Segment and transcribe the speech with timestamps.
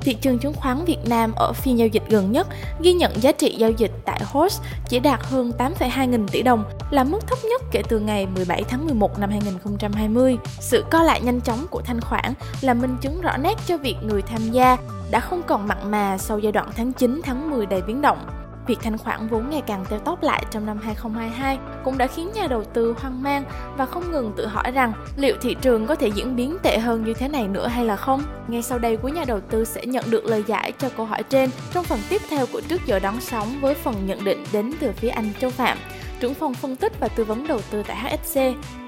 [0.00, 2.46] Thị trường chứng khoán Việt Nam ở phiên giao dịch gần nhất
[2.80, 6.64] ghi nhận giá trị giao dịch tại HOSE chỉ đạt hơn 8,2 nghìn tỷ đồng,
[6.90, 10.36] là mức thấp nhất kể từ ngày 17 tháng 11 năm 2020.
[10.60, 13.96] Sự co lại nhanh chóng của thanh khoản là minh chứng rõ nét cho việc
[14.02, 14.76] người tham gia
[15.10, 18.35] đã không còn mặn mà sau giai đoạn tháng 9 tháng 10 đầy biến động.
[18.66, 22.30] Việc thanh khoản vốn ngày càng teo tóp lại trong năm 2022 cũng đã khiến
[22.34, 23.44] nhà đầu tư hoang mang
[23.76, 27.04] và không ngừng tự hỏi rằng liệu thị trường có thể diễn biến tệ hơn
[27.04, 28.22] như thế này nữa hay là không?
[28.48, 31.22] Ngay sau đây, quý nhà đầu tư sẽ nhận được lời giải cho câu hỏi
[31.22, 34.72] trên trong phần tiếp theo của trước giờ đón sóng với phần nhận định đến
[34.80, 35.78] từ phía anh Châu Phạm,
[36.20, 38.40] trưởng phòng phân tích và tư vấn đầu tư tại HSC.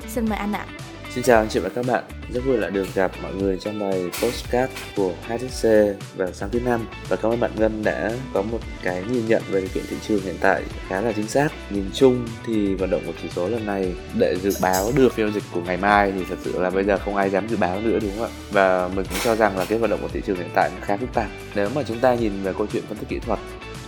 [0.08, 0.66] Xin mời anh ạ.
[1.14, 3.78] Xin chào anh chị và các bạn, rất vui lại được gặp mọi người trong
[3.78, 5.68] bài postcard của HTC
[6.16, 9.42] vào sáng thứ năm và cảm ơn bạn Ngân đã có một cái nhìn nhận
[9.50, 11.48] về điều kiện thị trường hiện tại khá là chính xác.
[11.70, 15.32] Nhìn chung thì vận động của chỉ số lần này để dự báo được phiên
[15.32, 17.80] dịch của ngày mai thì thật sự là bây giờ không ai dám dự báo
[17.80, 18.30] nữa đúng không ạ?
[18.50, 20.86] Và mình cũng cho rằng là cái vận động của thị trường hiện tại nó
[20.86, 21.28] khá phức tạp.
[21.54, 23.38] Nếu mà chúng ta nhìn về câu chuyện phân tích kỹ thuật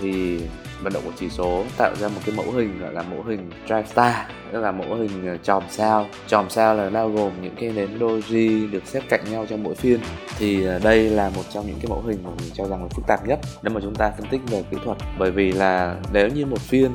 [0.01, 0.41] thì
[0.83, 3.51] vận động của chỉ số, tạo ra một cái mẫu hình gọi là mẫu hình
[3.67, 4.15] drive star,
[4.53, 6.07] tức là mẫu hình ờ, chòm sao.
[6.29, 9.75] Chòm sao là bao gồm những cái nến doji được xếp cạnh nhau trong mỗi
[9.75, 10.01] phiên.
[10.39, 12.89] Thì ờ, đây là một trong những cái mẫu hình mà mình cho rằng là
[12.89, 14.99] phức tạp nhất nếu mà chúng ta phân tích về kỹ thuật.
[15.19, 16.91] Bởi vì là nếu như một phiên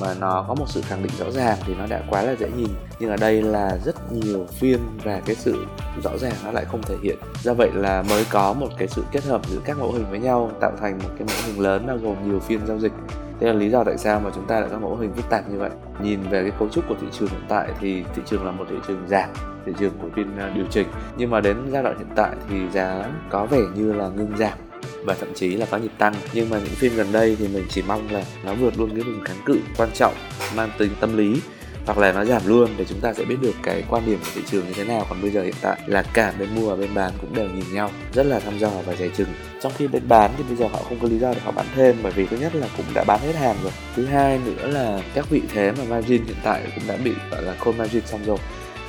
[0.00, 2.50] mà nó có một sự khẳng định rõ ràng thì nó đã quá là dễ
[2.56, 5.66] nhìn nhưng ở đây là rất nhiều phiên và cái sự
[6.04, 9.04] rõ ràng nó lại không thể hiện do vậy là mới có một cái sự
[9.12, 11.86] kết hợp giữa các mẫu hình với nhau tạo thành một cái mẫu hình lớn
[11.86, 12.92] bao gồm nhiều phiên giao dịch
[13.40, 15.50] Đây là lý do tại sao mà chúng ta lại có mẫu hình phức tạp
[15.50, 15.70] như vậy.
[16.02, 18.64] Nhìn về cái cấu trúc của thị trường hiện tại thì thị trường là một
[18.70, 19.28] thị trường giảm,
[19.66, 20.86] thị trường của phiên ờ, điều chỉnh.
[21.16, 24.58] Nhưng mà đến giai đoạn hiện tại thì giá có vẻ như là ngưng giảm
[25.04, 26.14] và thậm chí là có nhịp tăng.
[26.32, 29.00] Nhưng mà những phim gần đây thì mình chỉ mong là nó vượt luôn cái
[29.00, 30.14] vùng kháng cự quan trọng,
[30.56, 31.40] mang tính tâm lý,
[31.86, 34.30] hoặc là nó giảm luôn để chúng ta sẽ biết được cái quan điểm của
[34.34, 35.06] thị trường như thế nào.
[35.08, 37.74] Còn bây giờ hiện tại là cả bên mua và bên bán cũng đều nhìn
[37.74, 39.28] nhau, rất là thăm dò và dè chừng.
[39.62, 41.66] Trong khi bên bán thì bây giờ họ không có lý do để họ bán
[41.74, 43.72] thêm, bởi vì thứ nhất là cũng đã bán hết hàng rồi.
[43.96, 47.42] Thứ hai nữa là các vị thế mà margin hiện tại cũng đã bị, gọi
[47.42, 48.38] là, khôn margin xong rồi.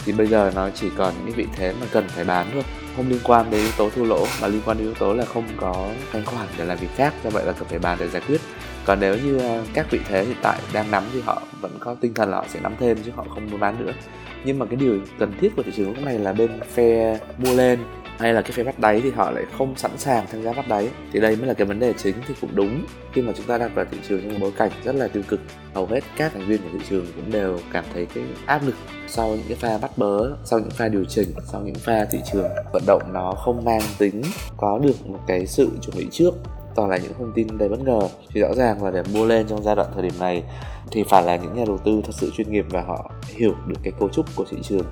[0.06, 2.64] Thì bây giờ nó chỉ còn những vị thế mà cần phải bán thôi
[2.96, 5.26] không liên quan đến yếu tố thua lỗ, mà liên quan đến yếu tố là
[5.26, 8.08] không có thanh khoản để làm việc khác, do vậy là cần phải bàn để
[8.08, 8.42] giải quyết.
[8.86, 11.96] Còn nếu như à, các vị thế hiện tại đang nắm thì họ vẫn có
[12.02, 13.94] tinh thần là họ sẽ nắm thêm chứ họ không muốn bán nữa.
[14.46, 17.54] Nhưng mà cái điều cần thiết của thị trường lúc này là bên phe mua
[17.54, 17.80] lên
[18.20, 20.68] hay là cái phe bắt đáy thì họ lại không sẵn sàng tham gia bắt
[20.68, 20.90] đáy.
[21.14, 23.58] Thì đây mới là cái vấn đề chính thì cũng đúng, khi mà chúng ta
[23.58, 25.40] đang vào thị trường trong một bối cảnh rất là tiêu cực,
[25.74, 28.76] hầu hết các thành viên của thị trường cũng đều cảm thấy cái áp lực
[29.08, 32.20] sau những cái pha bắt bớ, sau những pha điều chỉnh, sau những pha thị
[32.34, 34.22] trường vẫn động nó không mang tính
[34.58, 36.34] có được một cái sự chuẩn bị trước
[36.76, 38.00] toàn là những thông tin đầy bất ngờ.
[38.30, 40.44] Thì rõ ràng là để mua lên trong giai đoạn thời điểm này
[40.92, 43.76] thì phải là những nhà đầu tư thật sự chuyên nghiệp và họ hiểu được
[43.84, 44.86] cái cấu trúc của thị trường.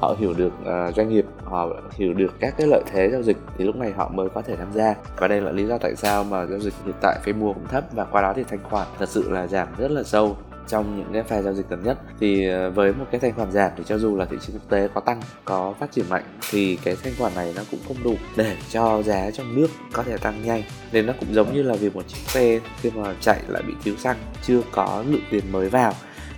[0.00, 3.36] Họ hiểu được uh, doanh nghiệp họ hiểu được các cái lợi thế giao dịch
[3.58, 4.94] thì lúc này họ mới có thể tham gia.
[5.16, 7.66] Và đây là lý do tại sao mà giao dịch hiện tại phí mua cũng
[7.66, 10.36] thấp và qua đó thì thanh khoản thật sự là giảm rất là sâu
[10.68, 11.98] trong những cái pha giao dịch gần nhất.
[12.20, 14.70] Thì ờ, với một cái thanh khoản giảm thì cho dù là thị trường quốc
[14.70, 17.96] tế có tăng, có phát triển mạnh, thì cái thanh khoản này nó cũng không
[18.04, 20.62] đủ để cho giá trong nước có thể tăng nhanh.
[20.92, 23.72] Nên nó cũng giống như là việc một chiếc xe khi mà chạy lại bị
[23.84, 25.92] thiếu xăng, chưa có lượng tiền mới vào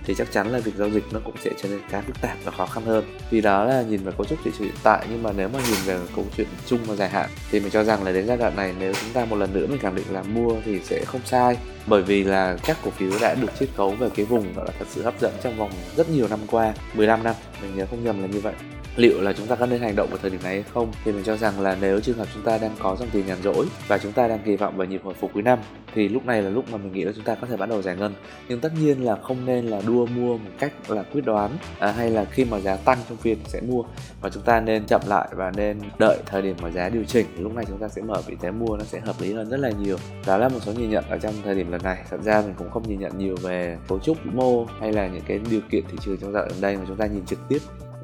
[0.09, 2.37] thì chắc chắn là việc giao dịch nó cũng sẽ trở nên khá phức tạp
[2.43, 3.05] và khó khăn hơn.
[3.29, 5.59] Vì đó là nhìn vào cấu trúc thị trường hiện tại, nhưng mà nếu mà
[5.59, 8.37] nhìn về câu chuyện chung và dài hạn thì mình cho rằng là đến giai
[8.37, 11.03] đoạn này nếu chúng ta một lần nữa mình khẳng định là mua thì sẽ
[11.05, 11.57] không sai.
[11.87, 14.71] Bởi vì là các cổ phiếu đã được chiết khấu về cái vùng gọi là
[14.79, 18.03] thật sự hấp dẫn trong vòng rất nhiều năm qua 15 năm, mình nhớ không
[18.03, 18.53] nhầm là như vậy
[18.95, 20.91] liệu là chúng ta có nên hành động vào thời điểm này hay không?
[21.05, 23.37] Thì mình cho rằng là nếu trường hợp chúng ta đang có dòng tiền nhàn
[23.43, 25.59] rỗi và chúng ta đang kỳ vọng vào nhịp hồi phục cuối năm
[25.93, 27.81] thì lúc này là lúc mà mình nghĩ là chúng ta có thể bắt đầu
[27.81, 28.13] giải ngân.
[28.47, 31.91] Nhưng tất nhiên là không nên là đua mua một cách là quyết đoán à,
[31.91, 33.83] hay là khi mà giá tăng trong phiên sẽ mua.
[34.21, 37.25] Mà chúng ta nên chậm lại và nên đợi thời điểm mà giá điều chỉnh.
[37.37, 39.59] Lúc này chúng ta sẽ mở vị thế mua nó sẽ hợp lý hơn rất
[39.59, 39.97] là nhiều.
[40.25, 42.03] Đó là một số nhìn nhận ở trong thời điểm lần này.
[42.09, 45.23] Thật ra mình cũng không nhìn nhận nhiều về cấu trúc mô hay là những
[45.27, 47.59] cái điều kiện thị trường trong dạo gần đây mà chúng ta nhìn trực tiếp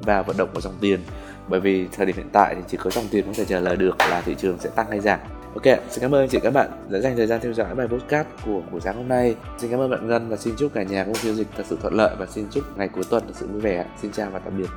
[0.06, 1.00] vào vận động của dòng tiền
[1.48, 3.76] bởi vì thời điểm hiện tại thì chỉ có dòng tiền có thể trả lời
[3.76, 5.18] được là thị trường sẽ tăng hay giảm
[5.56, 7.86] Ok, xin cảm ơn anh chị các bạn đã dành thời gian theo dõi bài
[7.86, 9.34] podcast của buổi sáng hôm nay.
[9.58, 11.78] Xin cảm ơn bạn Ngân và xin chúc cả nhà công phiên dịch thật sự
[11.82, 13.84] thuận lợi và xin chúc ngày cuối tuần thật sự vui vẻ.
[14.02, 14.68] Xin chào và tạm biệt.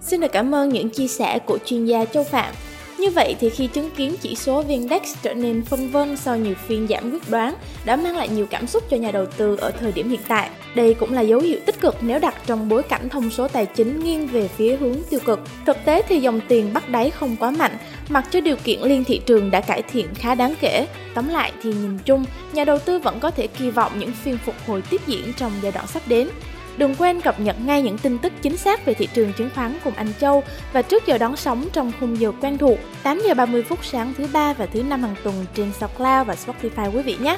[0.00, 2.54] Xin được cảm ơn những chia sẻ của chuyên gia Châu Phạm
[2.98, 6.54] Như vậy thì khi chứng kiến chỉ số VNDAX trở nên phân vân sau nhiều
[6.54, 7.54] phiên giảm quyết đoán
[7.84, 10.50] đã mang lại nhiều cảm xúc cho nhà đầu tư ở thời điểm hiện tại.
[10.74, 13.66] Đây cũng là dấu hiệu tích cực nếu đặt trong bối cảnh thông số tài
[13.66, 15.40] chính nghiêng về phía hướng tiêu cực.
[15.66, 17.76] Thực tế thì dòng tiền bắt đáy không quá mạnh,
[18.08, 20.86] mặc cho điều kiện liên thị trường đã cải thiện khá đáng kể.
[21.14, 24.38] Tóm lại thì nhìn chung, nhà đầu tư vẫn có thể kỳ vọng những phiên
[24.44, 26.28] phục hồi tiếp diễn trong giai đoạn sắp đến.
[26.76, 29.78] Đừng quên cập nhật ngay những tin tức chính xác về thị trường chứng khoán
[29.84, 30.42] cùng anh Châu
[30.72, 34.14] và trước giờ đón sóng trong khung giờ quen thuộc 8 giờ 30 phút sáng
[34.18, 37.36] thứ ba và thứ năm hàng tuần trên SoundCloud và Spotify quý vị nhé.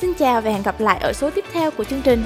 [0.00, 2.24] Xin chào và hẹn gặp lại ở số tiếp theo của chương trình.